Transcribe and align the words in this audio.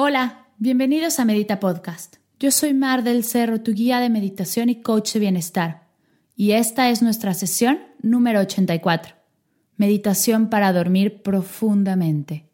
Hola, 0.00 0.46
bienvenidos 0.58 1.18
a 1.18 1.24
Medita 1.24 1.58
Podcast. 1.58 2.18
Yo 2.38 2.52
soy 2.52 2.72
Mar 2.72 3.02
del 3.02 3.24
Cerro, 3.24 3.62
tu 3.62 3.72
guía 3.72 3.98
de 3.98 4.08
meditación 4.08 4.68
y 4.68 4.80
coach 4.80 5.14
de 5.14 5.18
bienestar. 5.18 5.88
Y 6.36 6.52
esta 6.52 6.88
es 6.88 7.02
nuestra 7.02 7.34
sesión 7.34 7.80
número 8.00 8.38
84. 8.38 9.16
Meditación 9.76 10.50
para 10.50 10.72
dormir 10.72 11.20
profundamente. 11.22 12.48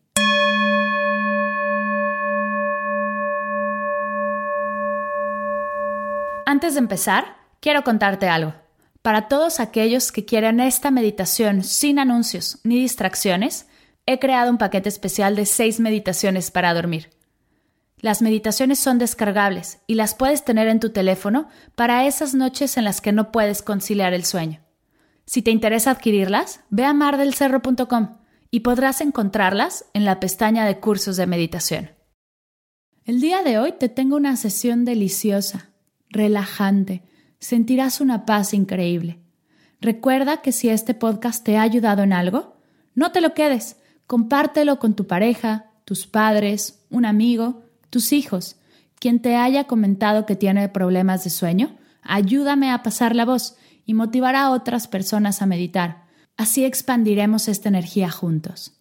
Antes 6.47 6.73
de 6.73 6.79
empezar, 6.79 7.37
quiero 7.61 7.85
contarte 7.85 8.27
algo. 8.27 8.55
Para 9.03 9.29
todos 9.29 9.61
aquellos 9.61 10.13
que 10.13 10.25
quieren 10.25 10.61
esta 10.61 10.91
meditación 10.91 11.63
sin 11.63 11.99
anuncios 11.99 12.61
ni 12.65 12.81
distracciones, 12.81 13.67
he 14.07 14.19
creado 14.19 14.51
un 14.51 14.57
paquete 14.57 14.89
especial 14.89 15.37
de 15.37 15.45
6 15.45 15.81
meditaciones 15.81 16.51
para 16.51 16.73
dormir. 16.73 17.11
Las 18.05 18.21
meditaciones 18.21 18.81
son 18.81 18.99
descargables 18.99 19.79
y 19.87 19.95
las 19.95 20.15
puedes 20.15 20.45
tener 20.45 20.69
en 20.69 20.79
tu 20.79 20.91
teléfono 20.91 21.49
para 21.75 22.07
esas 22.07 22.35
noches 22.35 22.77
en 22.77 22.85
las 22.85 23.01
que 23.01 23.13
no 23.13 23.33
puedes 23.33 23.63
conciliar 23.63 24.13
el 24.13 24.27
sueño. 24.27 24.61
Si 25.25 25.41
te 25.41 25.51
interesa 25.51 25.93
adquirirlas, 25.93 26.61
ve 26.69 26.85
a 26.85 26.93
mardelcerro.com 26.93 28.19
y 28.51 28.61
podrás 28.61 29.01
encontrarlas 29.01 29.87
en 29.95 30.05
la 30.05 30.21
pestaña 30.21 30.67
de 30.67 30.81
cursos 30.81 31.17
de 31.17 31.27
meditación. 31.27 31.93
El 33.07 33.23
día 33.23 33.43
de 33.43 33.59
hoy 33.59 33.73
te 33.73 33.89
tengo 33.89 34.17
una 34.17 34.37
sesión 34.37 34.85
deliciosa 34.85 35.71
relajante, 36.11 37.05
sentirás 37.39 38.03
una 38.03 38.27
paz 38.27 38.53
increíble. 38.53 39.19
Recuerda 39.81 40.43
que 40.43 40.53
si 40.53 40.69
este 40.69 40.93
podcast 40.93 41.43
te 41.43 41.57
ha 41.57 41.63
ayudado 41.63 42.03
en 42.03 42.13
algo, 42.13 42.59
no 42.95 43.13
te 43.13 43.23
lo 43.23 43.33
quedes, 43.33 43.79
compártelo 44.07 44.79
con 44.79 44.93
tu 44.93 45.07
pareja, 45.07 45.71
tus 45.87 46.07
padres, 46.07 46.85
un 46.91 47.07
amigo, 47.07 47.64
tus 47.95 48.13
hijos, 48.13 48.57
quien 48.99 49.21
te 49.21 49.37
haya 49.37 49.69
comentado 49.69 50.27
que 50.27 50.35
tiene 50.35 50.69
problemas 50.69 51.23
de 51.23 51.31
sueño, 51.31 51.77
ayúdame 52.03 52.73
a 52.73 52.83
pasar 52.83 53.15
la 53.15 53.25
voz 53.25 53.55
y 53.87 53.95
motivar 53.95 54.35
a 54.35 54.51
otras 54.51 54.89
personas 54.89 55.43
a 55.43 55.47
meditar. 55.47 56.07
Así 56.37 56.65
expandiremos 56.65 57.47
esta 57.47 57.69
energía 57.69 58.11
juntos. 58.11 58.81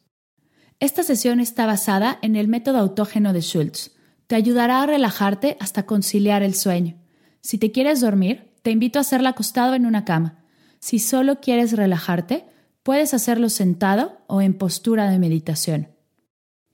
Esta 0.79 1.03
sesión 1.03 1.39
está 1.39 1.67
basada 1.67 2.17
en 2.23 2.35
el 2.35 2.47
método 2.47 2.79
autógeno 2.79 3.33
de 3.33 3.41
Schultz. 3.41 3.91
Te 4.25 4.33
ayudará 4.33 4.81
a 4.81 4.87
relajarte 4.87 5.57
hasta 5.59 5.85
conciliar 5.85 6.41
el 6.41 6.55
sueño. 6.55 6.95
Si 7.41 7.59
te 7.59 7.71
quieres 7.71 8.01
dormir, 8.01 8.51
te 8.63 8.71
invito 8.71 8.97
a 8.97 9.01
hacerla 9.01 9.29
acostado 9.29 9.75
en 9.75 9.85
una 9.85 10.05
cama. 10.05 10.43
Si 10.79 10.97
solo 10.97 11.39
quieres 11.39 11.73
relajarte, 11.73 12.47
puedes 12.81 13.13
hacerlo 13.13 13.49
sentado 13.49 14.23
o 14.25 14.41
en 14.41 14.55
postura 14.55 15.07
de 15.11 15.19
meditación. 15.19 15.92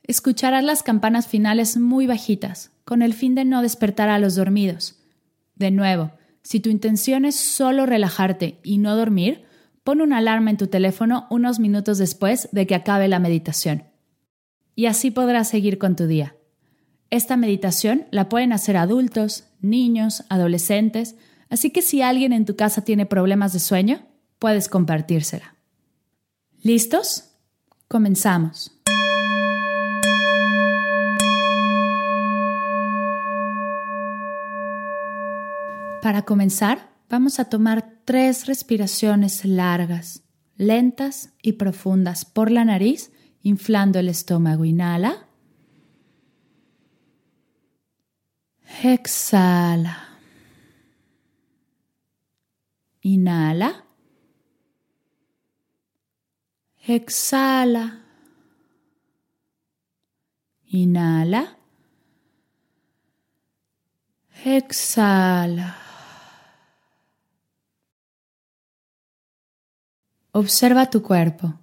Escucharás 0.09 0.63
las 0.63 0.81
campanas 0.81 1.27
finales 1.27 1.77
muy 1.77 2.07
bajitas, 2.07 2.71
con 2.83 3.03
el 3.03 3.13
fin 3.13 3.35
de 3.35 3.45
no 3.45 3.61
despertar 3.61 4.09
a 4.09 4.17
los 4.17 4.33
dormidos. 4.33 4.95
De 5.53 5.69
nuevo, 5.69 6.13
si 6.41 6.59
tu 6.59 6.71
intención 6.71 7.25
es 7.25 7.35
solo 7.35 7.85
relajarte 7.85 8.59
y 8.63 8.79
no 8.79 8.95
dormir, 8.95 9.45
pon 9.83 10.01
una 10.01 10.17
alarma 10.17 10.49
en 10.49 10.57
tu 10.57 10.65
teléfono 10.65 11.27
unos 11.29 11.59
minutos 11.59 11.99
después 11.99 12.49
de 12.51 12.65
que 12.65 12.73
acabe 12.73 13.07
la 13.07 13.19
meditación. 13.19 13.83
Y 14.73 14.87
así 14.87 15.11
podrás 15.11 15.47
seguir 15.47 15.77
con 15.77 15.95
tu 15.95 16.07
día. 16.07 16.35
Esta 17.11 17.37
meditación 17.37 18.07
la 18.09 18.29
pueden 18.29 18.51
hacer 18.51 18.77
adultos, 18.77 19.43
niños, 19.61 20.23
adolescentes, 20.29 21.17
así 21.51 21.69
que 21.69 21.83
si 21.83 22.01
alguien 22.01 22.33
en 22.33 22.45
tu 22.45 22.55
casa 22.55 22.83
tiene 22.83 23.05
problemas 23.05 23.53
de 23.53 23.59
sueño, 23.59 24.07
puedes 24.39 24.69
compartírsela. 24.69 25.53
¿Listos? 26.63 27.25
Comenzamos. 27.87 28.71
Para 36.09 36.23
comenzar, 36.23 36.89
vamos 37.07 37.39
a 37.39 37.45
tomar 37.45 38.01
tres 38.03 38.47
respiraciones 38.47 39.45
largas, 39.45 40.23
lentas 40.55 41.35
y 41.43 41.51
profundas 41.51 42.25
por 42.25 42.49
la 42.49 42.65
nariz, 42.65 43.11
inflando 43.43 43.99
el 43.99 44.09
estómago. 44.09 44.65
Inhala. 44.65 45.27
Exhala. 48.81 50.17
Inhala. 53.03 53.85
Exhala. 56.87 58.01
Inhala. 60.71 61.55
Exhala. 64.43 65.88
Observa 70.41 70.89
tu 70.89 71.03
cuerpo. 71.03 71.59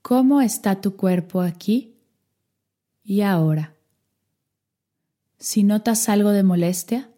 ¿Cómo 0.00 0.40
está 0.40 0.80
tu 0.80 0.96
cuerpo 0.96 1.42
aquí 1.42 1.94
y 3.04 3.20
ahora? 3.20 3.76
Si 5.36 5.62
notas 5.62 6.08
algo 6.08 6.30
de 6.30 6.42
molestia, 6.42 7.10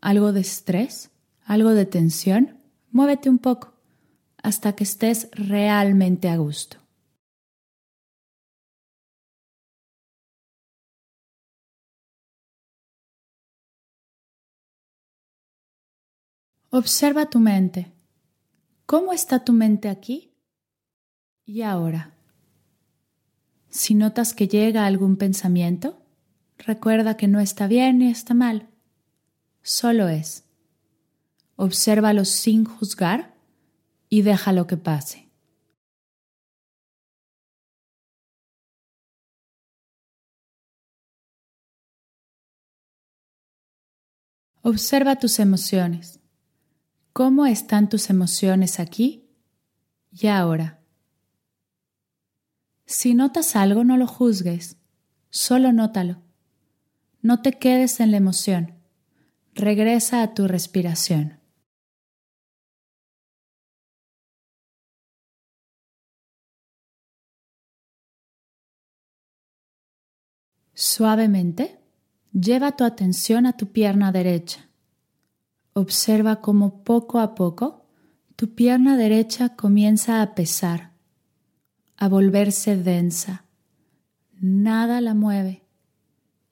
algo 0.00 0.32
de 0.32 0.42
estrés, 0.42 1.10
algo 1.44 1.70
de 1.70 1.86
tensión, 1.86 2.60
muévete 2.92 3.28
un 3.28 3.38
poco 3.38 3.74
hasta 4.44 4.76
que 4.76 4.84
estés 4.84 5.28
realmente 5.32 6.28
a 6.28 6.36
gusto. 6.36 6.76
Observa 16.70 17.28
tu 17.28 17.40
mente. 17.40 17.92
¿Cómo 18.92 19.14
está 19.14 19.42
tu 19.42 19.54
mente 19.54 19.88
aquí 19.88 20.34
y 21.46 21.62
ahora? 21.62 22.14
Si 23.70 23.94
notas 23.94 24.34
que 24.34 24.48
llega 24.48 24.84
algún 24.84 25.16
pensamiento, 25.16 26.02
Recuerda 26.66 27.16
que 27.16 27.26
no 27.26 27.40
está 27.40 27.66
bien 27.66 27.98
ni 27.98 28.08
está 28.08 28.34
mal, 28.34 28.68
solo 29.62 30.08
es. 30.08 30.44
Obsérvalo 31.56 32.24
sin 32.24 32.64
juzgar 32.64 33.34
y 34.08 34.22
déjalo 34.22 34.68
que 34.68 34.76
pase. 34.76 35.28
Observa 44.62 45.16
tus 45.16 45.40
emociones. 45.40 46.21
¿Cómo 47.24 47.46
están 47.46 47.88
tus 47.88 48.10
emociones 48.10 48.80
aquí 48.80 49.30
y 50.10 50.26
ahora? 50.26 50.82
Si 52.84 53.14
notas 53.14 53.54
algo, 53.54 53.84
no 53.84 53.96
lo 53.96 54.08
juzgues, 54.08 54.76
solo 55.30 55.70
nótalo. 55.72 56.20
No 57.20 57.40
te 57.40 57.52
quedes 57.52 58.00
en 58.00 58.10
la 58.10 58.16
emoción. 58.16 58.74
Regresa 59.54 60.24
a 60.24 60.34
tu 60.34 60.48
respiración. 60.48 61.38
Suavemente, 70.74 71.78
lleva 72.32 72.72
tu 72.72 72.82
atención 72.82 73.46
a 73.46 73.56
tu 73.56 73.70
pierna 73.70 74.10
derecha. 74.10 74.71
Observa 75.74 76.40
cómo 76.40 76.84
poco 76.84 77.18
a 77.18 77.34
poco 77.34 77.86
tu 78.36 78.54
pierna 78.54 78.96
derecha 78.96 79.56
comienza 79.56 80.20
a 80.20 80.34
pesar, 80.34 80.92
a 81.96 82.08
volverse 82.08 82.76
densa. 82.76 83.44
Nada 84.32 85.00
la 85.00 85.14
mueve 85.14 85.62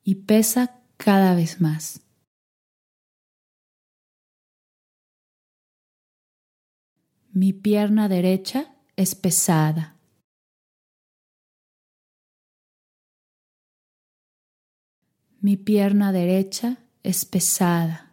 y 0.02 0.14
pesa 0.14 0.80
cada 0.96 1.34
vez 1.34 1.60
más. 1.60 2.00
Mi 7.32 7.52
pierna 7.52 8.08
derecha 8.08 8.74
es 8.96 9.14
pesada. 9.14 9.96
Mi 15.40 15.56
pierna 15.56 16.12
derecha 16.12 16.78
es 17.02 17.24
pesada. 17.24 18.09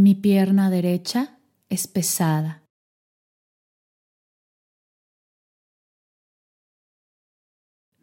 Mi 0.00 0.14
pierna 0.14 0.70
derecha 0.70 1.40
es 1.68 1.88
pesada. 1.88 2.62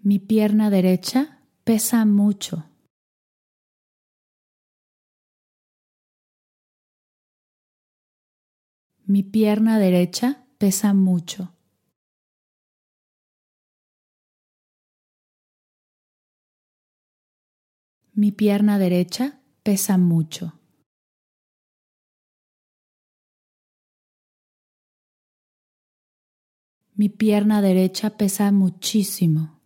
Mi 0.04 0.20
pierna 0.20 0.70
derecha 0.70 1.40
pesa 1.64 2.04
mucho. 2.04 2.66
Mi 9.06 9.24
pierna 9.24 9.80
derecha 9.80 10.46
pesa 10.58 10.94
mucho. 10.94 11.54
Mi 18.12 18.34
pierna 18.34 18.80
derecha 18.80 19.40
pesa 19.64 19.98
mucho. 19.98 20.60
Mi 26.98 27.10
pierna 27.10 27.62
derecha 27.62 28.12
pesa 28.12 28.54
muchísimo. 28.54 29.60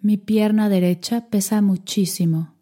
Mi 0.00 0.16
pierna 0.18 0.68
derecha 0.68 1.30
pesa 1.30 1.62
muchísimo. 1.62 2.56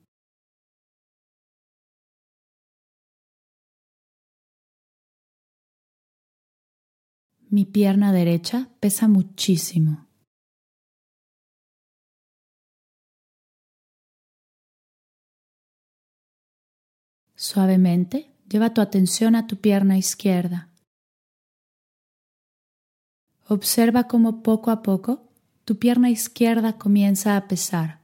Mi 7.49 7.65
pierna 7.65 8.13
derecha 8.13 8.69
pesa 8.81 9.09
muchísimo. 9.09 10.10
Suavemente 17.41 18.31
lleva 18.51 18.75
tu 18.75 18.83
atención 18.83 19.35
a 19.35 19.47
tu 19.47 19.57
pierna 19.57 19.97
izquierda. 19.97 20.69
Observa 23.49 24.09
cómo 24.09 24.43
poco 24.43 24.71
a 24.71 24.83
poco 24.83 25.27
tu 25.65 25.79
pierna 25.79 26.11
izquierda 26.11 26.77
comienza 26.77 27.39
a 27.39 27.49
pesar, 27.49 28.01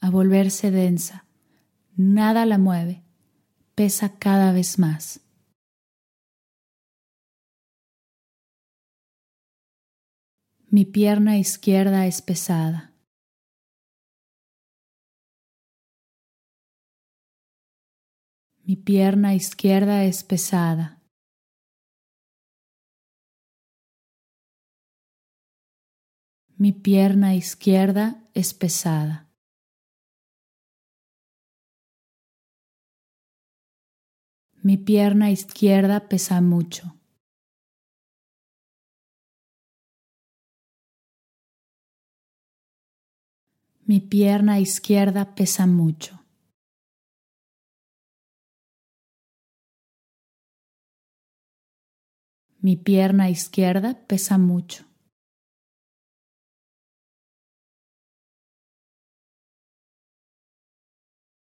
a 0.00 0.08
volverse 0.08 0.70
densa. 0.70 1.26
Nada 1.96 2.46
la 2.46 2.56
mueve, 2.56 3.02
pesa 3.74 4.18
cada 4.18 4.52
vez 4.52 4.78
más. 4.78 5.20
Mi 10.70 10.86
pierna 10.86 11.36
izquierda 11.36 12.06
es 12.06 12.22
pesada. 12.22 12.95
Mi 18.68 18.74
pierna 18.74 19.32
izquierda 19.32 20.02
es 20.02 20.24
pesada. 20.24 21.00
Mi 26.56 26.72
pierna 26.72 27.36
izquierda 27.36 28.28
es 28.34 28.54
pesada. 28.54 29.30
Mi 34.64 34.76
pierna 34.78 35.30
izquierda 35.30 36.08
pesa 36.08 36.40
mucho. 36.40 36.96
Mi 43.84 44.00
pierna 44.00 44.58
izquierda 44.58 45.36
pesa 45.36 45.68
mucho. 45.68 46.25
Mi 52.66 52.76
pierna 52.76 53.30
izquierda 53.30 53.94
pesa 54.08 54.38
mucho. 54.38 54.84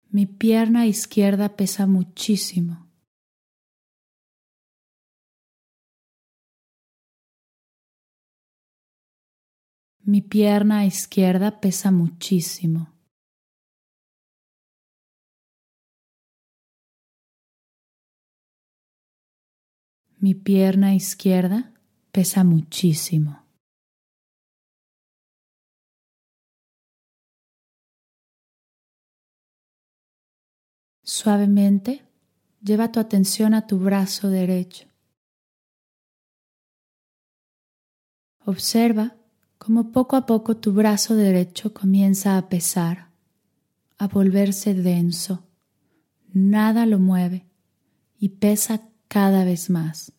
Mi 0.09 0.25
pierna 0.25 0.87
izquierda 0.87 1.57
pesa 1.57 1.87
muchísimo. 1.87 2.89
Mi 10.03 10.23
pierna 10.23 10.87
izquierda 10.87 11.61
pesa 11.61 11.91
muchísimo. 11.91 13.00
Mi 20.23 20.35
pierna 20.35 20.95
izquierda 20.95 21.73
pesa 22.13 22.45
muchísimo. 22.45 23.43
Suavemente 31.03 32.03
lleva 32.63 32.93
tu 32.93 33.01
atención 33.01 33.55
a 33.55 33.67
tu 33.67 33.79
brazo 33.79 34.29
derecho. 34.29 34.87
Observa 38.45 39.17
cómo 39.57 39.91
poco 39.91 40.17
a 40.17 40.27
poco 40.27 40.59
tu 40.59 40.75
brazo 40.75 41.17
derecho 41.17 41.73
comienza 41.73 42.37
a 42.37 42.51
pesar, 42.51 43.09
a 43.97 44.07
volverse 44.07 44.75
denso. 44.75 45.47
Nada 46.35 46.85
lo 46.85 46.99
mueve 46.99 47.47
y 48.19 48.29
pesa 48.29 48.90
cada 49.11 49.45
vez 49.45 49.71
más. 49.71 50.13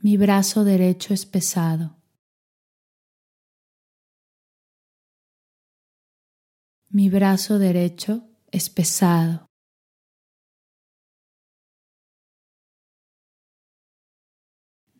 Mi 0.00 0.16
brazo 0.16 0.62
derecho 0.62 1.12
es 1.12 1.26
pesado. 1.26 1.96
Mi 6.88 7.08
brazo 7.10 7.58
derecho 7.58 8.28
es 8.52 8.70
pesado. 8.70 9.46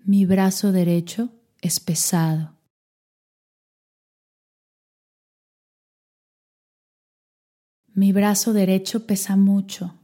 Mi 0.05 0.27
brazo 0.27 0.73
derecho 0.73 1.31
es 1.61 1.79
pesado. 1.79 2.59
Mi 7.97 8.13
brazo 8.13 8.53
derecho 8.53 9.07
pesa 9.07 9.37
mucho. 9.37 10.01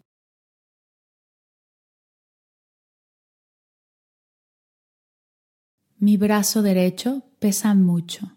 Mi 5.99 6.16
brazo 6.16 6.62
derecho 6.62 7.23
pesa 7.40 7.75
mucho. 7.75 8.30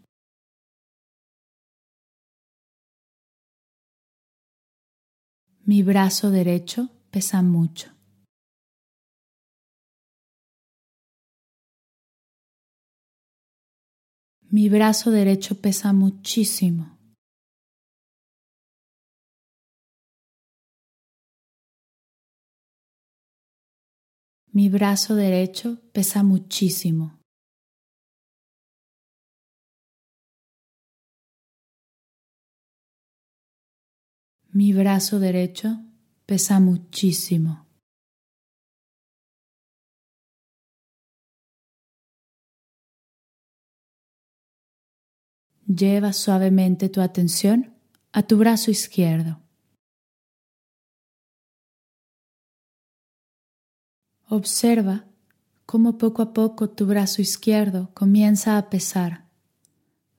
Mi 5.65 5.83
brazo 5.83 6.31
derecho 6.31 6.89
pesa 7.12 7.43
mucho. 7.43 7.91
Mi 14.50 14.67
brazo 14.67 15.12
derecho 15.12 15.62
pesa 15.62 15.93
muchísimo. 15.93 17.02
Mi 24.55 24.69
brazo 24.69 25.15
derecho 25.15 25.79
pesa 25.93 26.22
muchísimo. 26.22 27.19
Mi 34.51 34.72
brazo 34.72 35.19
derecho 35.19 35.79
pesa 36.27 36.60
muchísimo. 36.60 37.65
Lleva 45.65 46.13
suavemente 46.13 46.89
tu 46.89 47.01
atención 47.01 47.74
a 48.12 48.22
tu 48.22 48.38
brazo 48.38 48.69
izquierdo. 48.69 49.42
Observa 54.35 55.05
cómo 55.67 55.99
poco 55.99 56.23
a 56.23 56.33
poco 56.33 56.67
tu 56.67 56.87
brazo 56.87 57.21
izquierdo 57.21 57.91
comienza 57.93 58.57
a 58.57 58.67
pesar, 58.67 59.27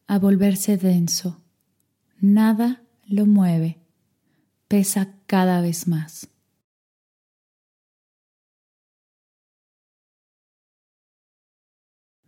a 0.07 0.21
volverse 0.21 0.77
denso. 0.77 1.43
Nada 2.21 2.85
lo 3.09 3.27
mueve 3.27 3.81
pesa 4.69 5.17
cada 5.27 5.61
vez 5.61 5.89
más. 5.89 6.29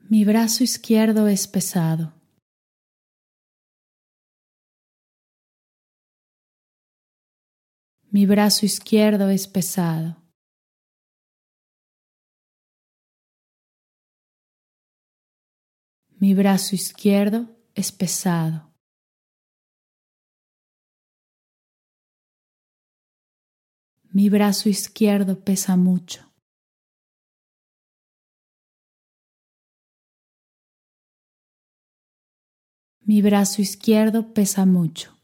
Mi 0.09 0.25
brazo 0.25 0.65
izquierdo 0.65 1.29
es 1.29 1.47
pesado. 1.47 2.15
Mi 8.11 8.27
brazo 8.27 8.67
izquierdo 8.67 9.31
es 9.31 9.47
pesado. 9.47 10.26
Mi 16.19 16.33
brazo 16.33 16.75
izquierdo 16.75 17.55
es 17.75 17.93
pesado. 17.93 18.73
Mi 24.11 24.31
brazo 24.31 24.71
izquierdo 24.71 25.45
pesa 25.45 25.77
mucho. 25.77 26.33
Mi 33.01 33.21
brazo 33.21 33.61
izquierdo 33.61 34.33
pesa 34.33 34.65
mucho. 34.65 35.15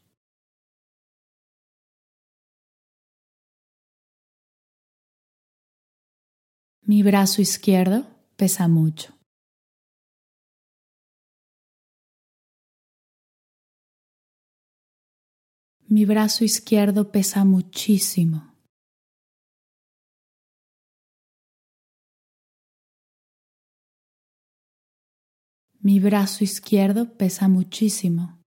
Mi 6.83 7.01
brazo 7.01 7.41
izquierdo 7.41 8.05
pesa 8.37 8.67
mucho. 8.67 9.22
Mi 15.95 16.05
brazo 16.05 16.43
izquierdo 16.43 17.11
pesa 17.11 17.45
muchísimo. 17.45 18.51
Mi 25.81 25.99
brazo 25.99 26.43
izquierdo 26.43 27.15
pesa 27.15 27.47
muchísimo. 27.47 28.41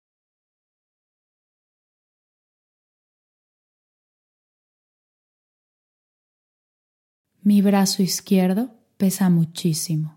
Mi 7.42 7.62
brazo 7.62 8.02
izquierdo 8.02 8.74
pesa 8.96 9.30
muchísimo. 9.30 10.15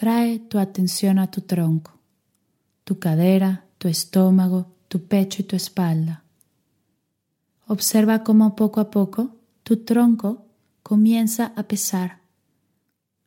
Trae 0.00 0.38
tu 0.38 0.58
atención 0.58 1.18
a 1.18 1.30
tu 1.30 1.42
tronco, 1.42 2.00
tu 2.84 2.98
cadera, 2.98 3.66
tu 3.76 3.86
estómago, 3.86 4.74
tu 4.88 5.06
pecho 5.06 5.42
y 5.42 5.44
tu 5.44 5.56
espalda. 5.56 6.24
Observa 7.66 8.24
cómo 8.24 8.56
poco 8.56 8.80
a 8.80 8.90
poco 8.90 9.36
tu 9.62 9.84
tronco 9.84 10.46
comienza 10.82 11.52
a 11.54 11.64
pesar, 11.64 12.22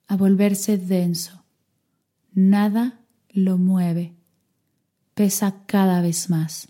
a 0.08 0.18
volverse 0.18 0.80
denso. 0.80 1.44
Nada 2.34 3.02
lo 3.30 3.60
mueve 3.60 4.16
pesa 5.14 5.68
cada 5.68 6.02
vez 6.02 6.32
más. 6.32 6.70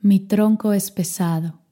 Mi 0.00 0.20
tronco 0.20 0.72
es 0.72 0.92
pesado. 0.92 1.63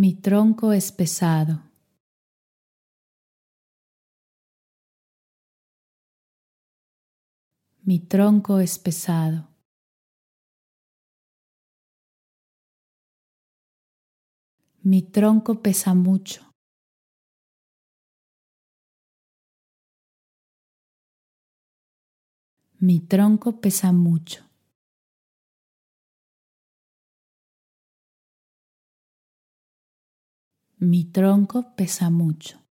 Mi 0.00 0.14
tronco 0.14 0.72
es 0.72 0.92
pesado. 0.92 1.60
Mi 7.82 7.98
tronco 7.98 8.60
es 8.60 8.78
pesado. 8.78 9.48
Mi 14.84 15.02
tronco 15.02 15.60
pesa 15.62 15.94
mucho. 15.94 16.48
Mi 22.78 23.00
tronco 23.00 23.60
pesa 23.60 23.90
mucho. 23.90 24.47
Mi 30.80 31.10
tronco 31.10 31.74
pesa 31.74 32.08
mucho. 32.08 32.64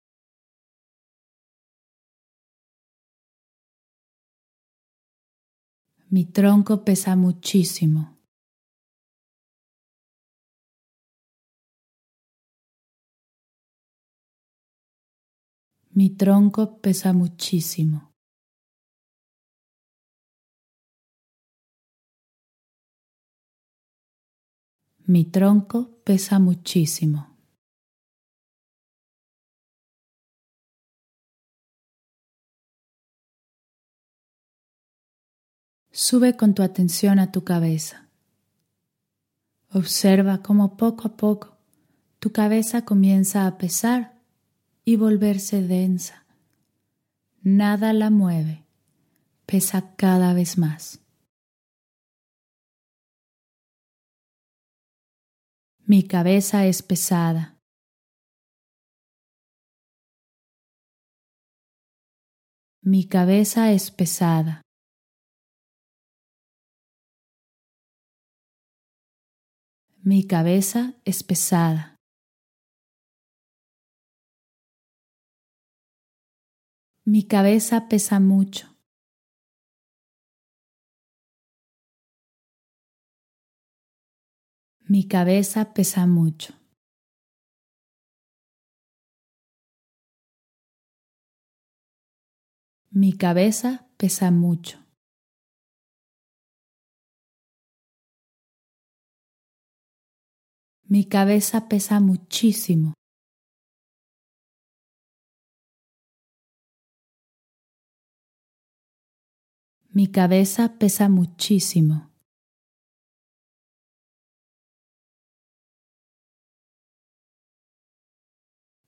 Mi 6.09 6.25
tronco 6.27 6.85
pesa 6.85 7.17
muchísimo. 7.17 8.17
Mi 15.91 16.11
tronco 16.11 16.81
pesa 16.81 17.13
muchísimo. 17.13 18.15
Mi 25.07 25.25
tronco 25.25 26.01
pesa 26.05 26.39
muchísimo. 26.39 27.36
Sube 35.99 36.37
con 36.37 36.53
tu 36.53 36.63
atención 36.63 37.19
a 37.19 37.33
tu 37.33 37.43
cabeza. 37.43 38.11
Observa 39.71 40.43
cómo 40.43 40.77
poco 40.77 41.09
a 41.09 41.17
poco 41.17 41.57
tu 42.19 42.33
cabeza 42.33 42.85
comienza 42.85 43.47
a 43.47 43.57
pesar 43.57 44.21
y 44.85 44.97
volverse 44.97 45.63
densa. 45.63 46.27
Nada 47.41 47.95
la 47.95 48.11
mueve, 48.11 48.67
pesa 49.47 49.97
cada 49.97 50.35
vez 50.35 50.59
más. 50.59 51.01
Mi 55.87 56.03
cabeza 56.03 56.67
es 56.67 56.83
pesada. 56.83 57.57
Mi 62.83 63.09
cabeza 63.09 63.73
es 63.73 63.91
pesada. 63.91 64.66
Mi 70.09 70.25
cabeza 70.25 70.95
es 71.05 71.25
pesada. 71.25 71.97
Mi 77.05 77.27
cabeza 77.27 77.89
pesa 77.89 78.21
mucho. 78.21 78.69
Mi 84.89 85.09
cabeza 85.09 85.75
pesa 85.75 86.07
mucho. 86.07 86.55
Mi 92.93 93.13
cabeza 93.19 93.89
pesa 93.97 94.31
mucho. 94.31 94.86
Mi 100.89 101.05
cabeza 101.07 101.69
pesa 101.69 101.99
muchísimo. 101.99 102.95
Mi 109.91 110.07
cabeza 110.07 110.79
pesa 110.79 111.09
muchísimo. 111.09 112.13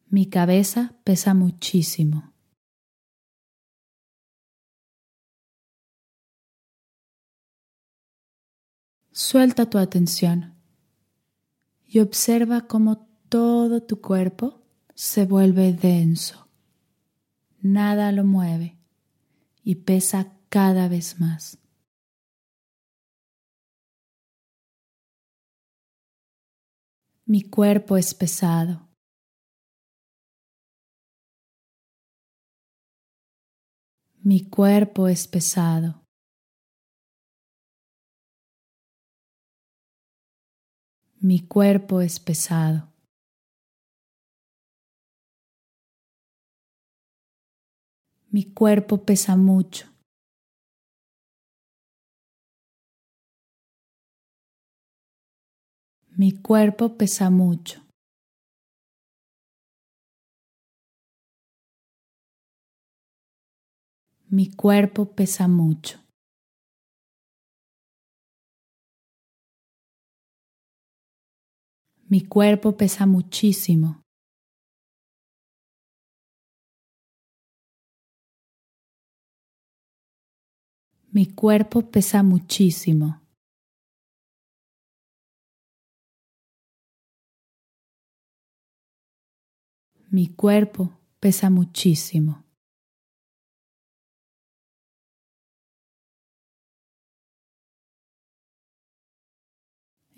Mi 0.09 0.27
cabeza 0.31 0.95
pesa 1.03 1.35
muchísimo. 1.35 2.33
Suelta 9.11 9.69
tu 9.69 9.79
atención 9.79 10.58
y 11.89 12.01
observa 12.01 12.67
cómo 12.67 13.09
todo 13.31 13.83
tu 13.83 14.01
cuerpo 14.01 14.63
se 14.95 15.25
vuelve 15.25 15.73
denso. 15.73 16.49
Nada 17.61 18.13
lo 18.13 18.25
mueve 18.25 18.79
y 19.65 19.77
pesa 19.77 20.35
cada 20.51 20.89
vez 20.89 21.19
más. 21.19 21.59
Mi 27.25 27.43
cuerpo 27.43 27.97
es 27.97 28.15
pesado. 28.15 28.89
Mi 34.23 34.49
cuerpo 34.49 35.09
es 35.09 35.27
pesado. 35.27 36.08
Mi 41.21 41.41
cuerpo 41.41 42.01
es 42.01 42.21
pesado. 42.21 42.93
Mi 48.31 48.45
cuerpo 48.45 49.05
pesa 49.05 49.35
mucho. 49.35 49.89
Mi 56.17 56.41
cuerpo 56.41 56.97
pesa 56.97 57.31
mucho. 57.31 57.83
Mi 64.29 64.53
cuerpo 64.55 65.17
pesa 65.17 65.49
mucho. 65.49 65.99
Mi 72.11 72.23
cuerpo 72.23 72.75
pesa 72.75 73.05
muchísimo. 73.05 74.03
Mi 81.13 81.27
cuerpo 81.27 81.83
pesa 81.83 82.23
muchísimo. 82.23 83.21
Mi 90.11 90.29
cuerpo 90.29 90.99
pesa 91.21 91.51
muchísimo. 91.51 92.48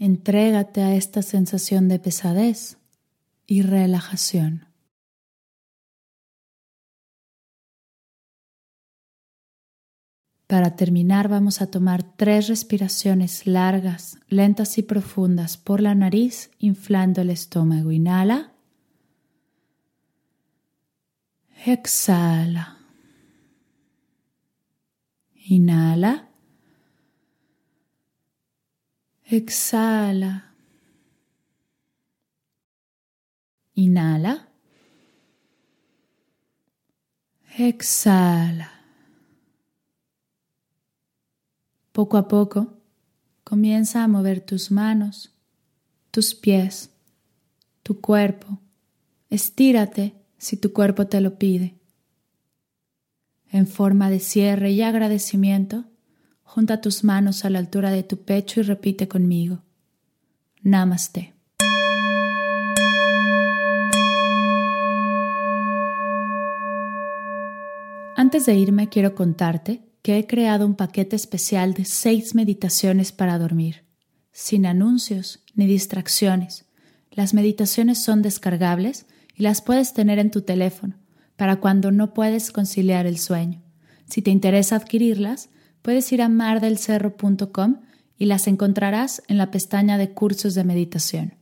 Entrégate 0.00 0.80
a 0.80 0.94
esta 0.94 1.20
sensación 1.20 1.88
de 1.88 1.98
pesadez 1.98 2.78
y 3.46 3.60
relajación. 3.60 4.66
Para 10.46 10.74
terminar 10.74 11.28
vamos 11.28 11.60
a 11.60 11.70
tomar 11.70 12.02
tres 12.16 12.48
respiraciones 12.48 13.46
largas, 13.46 14.18
lentas 14.28 14.78
y 14.78 14.82
profundas 14.82 15.58
por 15.58 15.82
la 15.82 15.94
nariz, 15.94 16.50
inflando 16.58 17.20
el 17.20 17.28
estómago. 17.28 17.92
Inhala. 17.92 18.54
Exhala. 21.66 22.78
Inhala. 25.34 26.29
Exhala. 29.30 30.54
Inhala. 33.74 34.48
Exhala. 37.56 38.72
Poco 41.92 42.16
a 42.16 42.26
poco, 42.26 42.78
comienza 43.44 44.02
a 44.02 44.08
mover 44.08 44.40
tus 44.40 44.72
manos, 44.72 45.32
tus 46.10 46.34
pies, 46.34 46.90
tu 47.84 48.00
cuerpo. 48.00 48.58
Estírate 49.28 50.14
si 50.38 50.56
tu 50.56 50.72
cuerpo 50.72 51.06
te 51.06 51.20
lo 51.20 51.38
pide. 51.38 51.78
En 53.52 53.68
forma 53.68 54.10
de 54.10 54.18
cierre 54.18 54.72
y 54.72 54.82
agradecimiento, 54.82 55.89
Junta 56.52 56.80
tus 56.80 57.04
manos 57.04 57.44
a 57.44 57.50
la 57.50 57.60
altura 57.60 57.92
de 57.92 58.02
tu 58.02 58.24
pecho 58.24 58.58
y 58.58 58.64
repite 58.64 59.06
conmigo. 59.06 59.62
Namaste. 60.62 61.32
Antes 68.16 68.46
de 68.46 68.56
irme 68.56 68.88
quiero 68.88 69.14
contarte 69.14 69.82
que 70.02 70.18
he 70.18 70.26
creado 70.26 70.66
un 70.66 70.74
paquete 70.74 71.14
especial 71.14 71.72
de 71.72 71.84
seis 71.84 72.34
meditaciones 72.34 73.12
para 73.12 73.38
dormir, 73.38 73.84
sin 74.32 74.66
anuncios 74.66 75.44
ni 75.54 75.68
distracciones. 75.68 76.64
Las 77.12 77.32
meditaciones 77.32 78.02
son 78.02 78.22
descargables 78.22 79.06
y 79.36 79.44
las 79.44 79.62
puedes 79.62 79.94
tener 79.94 80.18
en 80.18 80.32
tu 80.32 80.42
teléfono 80.42 80.96
para 81.36 81.60
cuando 81.60 81.92
no 81.92 82.12
puedes 82.12 82.50
conciliar 82.50 83.06
el 83.06 83.18
sueño. 83.18 83.62
Si 84.06 84.20
te 84.20 84.32
interesa 84.32 84.74
adquirirlas, 84.74 85.48
puedes 85.82 86.10
ir 86.12 86.22
a 86.22 86.28
mardelcerro.com 86.28 87.80
y 88.18 88.26
las 88.26 88.46
encontrarás 88.46 89.22
en 89.28 89.38
la 89.38 89.50
pestaña 89.50 89.98
de 89.98 90.12
cursos 90.12 90.54
de 90.54 90.64
meditación. 90.64 91.34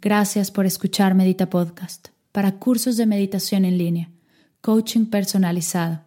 Gracias 0.00 0.50
por 0.50 0.66
escuchar 0.66 1.14
Medita 1.14 1.50
Podcast. 1.50 2.08
Para 2.32 2.58
cursos 2.58 2.96
de 2.96 3.06
meditación 3.06 3.64
en 3.64 3.76
línea, 3.76 4.10
coaching 4.60 5.06
personalizado, 5.06 6.00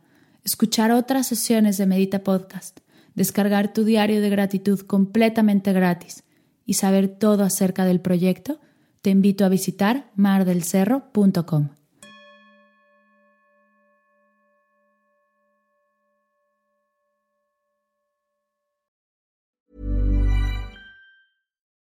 escuchar 0.43 0.91
otras 0.91 1.27
sesiones 1.27 1.77
de 1.77 1.85
Medita 1.85 2.23
Podcast, 2.23 2.79
descargar 3.13 3.73
tu 3.73 3.83
diario 3.83 4.21
de 4.21 4.29
gratitud 4.29 4.79
completamente 4.79 5.73
gratis 5.73 6.23
y 6.65 6.75
saber 6.75 7.07
todo 7.07 7.43
acerca 7.43 7.85
del 7.85 7.99
proyecto, 7.99 8.59
te 9.01 9.09
invito 9.09 9.45
a 9.45 9.49
visitar 9.49 10.09
mardelcerro.com. 10.15 11.82